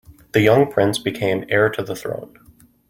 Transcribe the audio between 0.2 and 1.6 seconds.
The young prince became